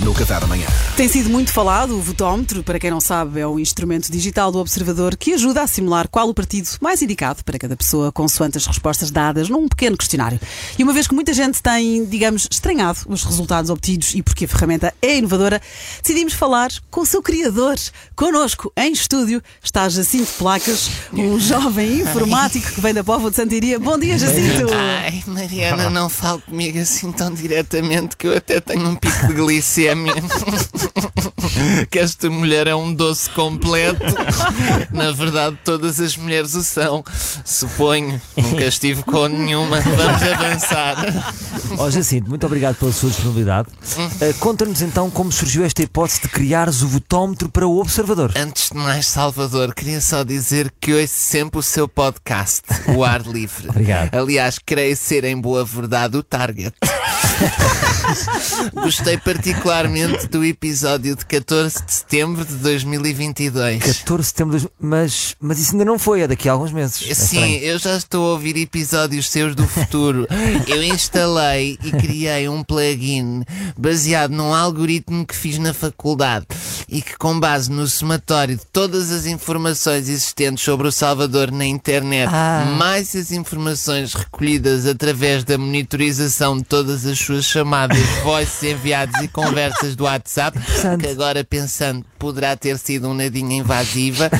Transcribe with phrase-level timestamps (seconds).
[0.00, 0.66] no Café da Manhã.
[0.96, 4.58] Tem sido muito falado o votómetro, para quem não sabe, é o instrumento digital do
[4.58, 8.66] observador que ajuda a simular qual o partido mais indicado para cada pessoa, consoante as
[8.66, 10.40] respostas dadas num pequeno questionário.
[10.78, 14.48] E uma vez que muita gente tem, digamos, estranhado os resultados obtidos e porque a
[14.48, 15.60] ferramenta é inovadora,
[16.02, 17.76] decidimos falar com o seu criador.
[18.16, 23.78] Connosco, em estúdio, está Jacinto Placas, um jovem informático que vem da Póvoa de Santiria.
[23.78, 24.72] Bom dia, Jacinto!
[24.74, 29.34] Ai, Mariana, não fale comigo assim tão diretamente que eu até tenho um pico de
[29.34, 29.89] glicemia.
[31.90, 34.04] Que esta mulher é um doce completo.
[34.90, 37.04] Na verdade, todas as mulheres o são.
[37.44, 38.20] Suponho.
[38.36, 39.80] Nunca estive com nenhuma.
[39.80, 40.96] Vamos avançar.
[41.78, 43.68] Ó Jacinto, muito obrigado pela sua disponibilidade.
[43.70, 48.32] Uh, Conta-nos então como surgiu esta hipótese de criares o votómetro para o observador.
[48.36, 52.62] Antes de mais, Salvador, queria só dizer que ouço sempre o seu podcast,
[52.96, 53.68] O Ar Livre.
[53.70, 54.14] Obrigado.
[54.14, 56.74] Aliás, creio ser em boa verdade o target.
[58.74, 63.82] Gostei particularmente do episódio de 14 de setembro de 2022.
[63.82, 67.02] 14 de setembro, de mas, mas isso ainda não foi, é daqui a alguns meses.
[67.08, 67.58] É Sim, estranho.
[67.62, 70.26] eu já estou a ouvir episódios seus do futuro.
[70.66, 73.42] Eu instalei e criei um plugin
[73.76, 76.46] baseado num algoritmo que fiz na faculdade
[76.88, 81.64] e que, com base no somatório de todas as informações existentes sobre o Salvador na
[81.64, 82.28] internet,
[82.76, 89.28] mais as informações recolhidas através da monitorização de todas as suas chamadas, voices enviados e
[89.28, 90.58] conversas do WhatsApp,
[90.98, 94.30] que agora pensando poderá ter sido um nadinha invasiva,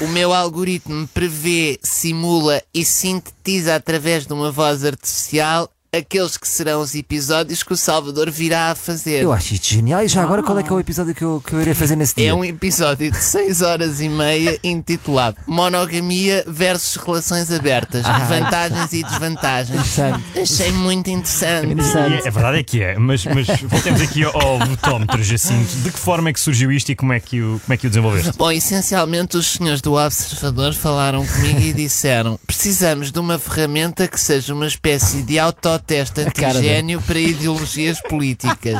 [0.00, 6.80] o meu algoritmo prevê, simula e sintetiza através de uma voz artificial aqueles que serão
[6.80, 9.22] os episódios que o Salvador virá a fazer.
[9.22, 10.02] Eu acho isto genial.
[10.02, 11.96] E já agora qual é que é o episódio que eu, que eu irei fazer
[11.96, 12.30] nesse dia?
[12.30, 18.06] É um episódio de 6 horas e meia intitulado Monogamia versus Relações Abertas.
[18.26, 19.78] Vantagens e desvantagens.
[19.98, 20.40] Interessante.
[20.40, 21.72] Achei muito interessante.
[21.72, 22.24] Interessante.
[22.24, 25.76] É, a verdade é que é, mas, mas voltemos aqui ao, votómetro, Jacinto.
[25.82, 27.86] De que forma é que surgiu isto e como é que o, como é que
[27.86, 28.32] o desenvolveste?
[28.38, 34.18] Bom, essencialmente os senhores do Observador falaram comigo e disseram: precisamos de uma ferramenta que
[34.18, 35.81] seja uma espécie de autoteste
[36.32, 38.74] cara antigênio para ideologias políticas.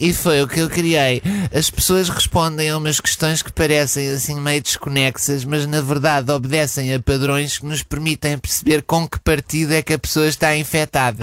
[0.00, 1.22] E foi o que eu criei.
[1.52, 6.92] As pessoas respondem a umas questões que parecem assim meio desconexas, mas na verdade obedecem
[6.94, 11.22] a padrões que nos permitem perceber com que partido é que a pessoa está infectada.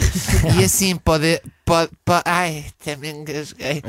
[0.57, 1.41] E assim pode.
[1.63, 3.81] Pode, po- ai, até me engasguei.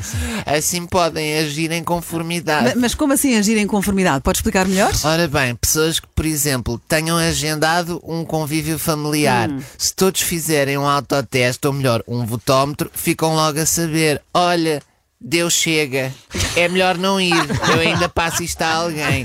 [0.46, 2.74] Assim podem agir em conformidade.
[2.76, 4.22] Ma- Mas como assim agir em conformidade?
[4.22, 4.92] Pode explicar melhor?
[5.04, 10.86] Ora bem, pessoas que, por exemplo, tenham agendado um convívio familiar, se todos fizerem um
[10.86, 14.80] autoteste, ou melhor, um votómetro, ficam logo a saber: olha.
[15.24, 16.12] Deus chega,
[16.56, 17.32] é melhor não ir,
[17.72, 19.22] eu ainda passo isto a alguém.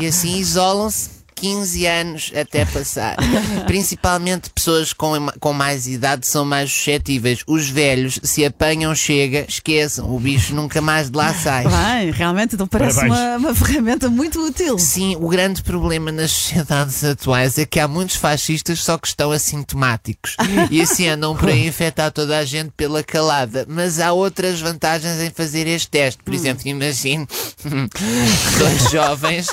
[0.00, 1.10] E assim isolam-se
[1.44, 3.16] 15 anos até passar.
[3.66, 7.40] Principalmente pessoas com, com mais idade são mais suscetíveis.
[7.46, 11.64] Os velhos, se apanham, chega, esqueçam, o bicho nunca mais de lá sai.
[11.64, 14.78] Bem, realmente, então parece uma, uma ferramenta muito útil.
[14.78, 19.30] Sim, o grande problema nas sociedades atuais é que há muitos fascistas só que estão
[19.30, 20.36] assintomáticos
[20.70, 23.66] e assim andam por aí infectar toda a gente pela calada.
[23.68, 26.22] Mas há outras vantagens em fazer este teste.
[26.22, 27.26] Por exemplo, imagine
[28.58, 29.48] dois jovens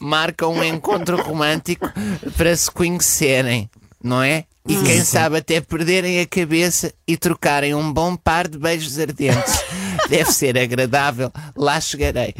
[0.00, 1.90] marcam um encontro romântico
[2.36, 3.70] para se conhecerem,
[4.02, 4.44] não é?
[4.68, 9.64] E quem sabe até perderem a cabeça e trocarem um bom par de beijos ardentes.
[10.10, 12.34] Deve ser agradável, lá chegarei.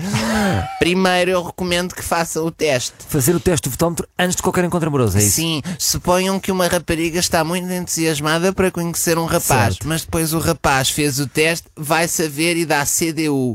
[0.78, 2.92] Primeiro eu recomendo que façam o teste.
[3.08, 5.36] Fazer o teste do votómetro antes de qualquer encontro amoroso, é isso?
[5.36, 9.88] Sim, suponham que uma rapariga está muito entusiasmada para conhecer um rapaz, Certo.
[9.88, 13.54] mas depois o rapaz fez o teste, vai saber e dá CDU.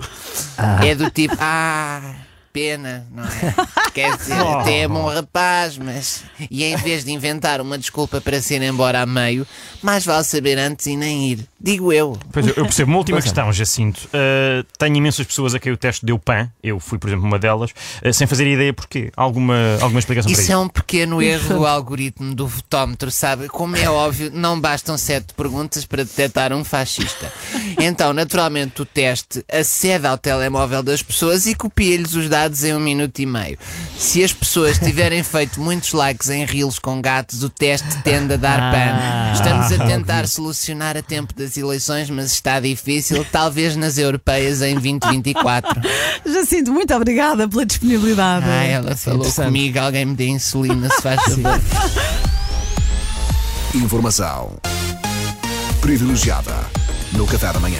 [0.84, 2.16] É do tipo, ah,
[2.53, 3.90] pena, não é?
[3.94, 6.23] Quer dizer, até é bom rapaz, mas.
[6.52, 9.46] E em vez de inventar uma desculpa para se ir embora a meio,
[9.82, 11.47] mais vale saber antes e nem ir.
[11.59, 12.17] Digo eu.
[12.32, 12.91] Pois eu, eu percebo.
[12.91, 13.28] Uma última Pois é.
[13.28, 14.08] questão, Jacinto.
[14.08, 17.40] Uh, tenho imensas pessoas a quem o teste deu pan, eu fui, por exemplo, uma
[17.40, 19.11] delas, uh, sem fazer ideia porquê.
[19.16, 20.52] Alguma, alguma explicação para Isso isso?
[20.52, 23.47] é um pequeno erro do algoritmo do votómetro, sabe?
[23.47, 27.32] Como é óbvio, não bastam sete perguntas para detectar um fascista.
[27.79, 32.73] Então, naturalmente, o teste acede ao telemóvel das pessoas e copia-lhes os dados resultados em
[32.73, 33.57] um minuto e meio.
[33.97, 38.37] Se as pessoas tiverem feito muitos likes em reels com gatos, o teste tende a
[38.37, 39.34] dar Ah, pano.
[39.35, 44.73] Estamos a tentar solucionar a tempo das eleições, mas está difícil, talvez nas europeias em
[44.73, 45.81] 2024.
[46.25, 48.46] Jacinto, muito obrigada pela disponibilidade.
[48.47, 51.61] Ah, ela falou comigo, alguém me dê insulina, se faz favor.
[53.75, 54.57] Informação
[55.81, 56.53] privilegiada
[57.13, 57.79] no Café da Manhã.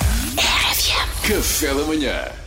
[1.26, 2.43] Café da manhã.